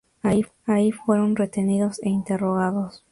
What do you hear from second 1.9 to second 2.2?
e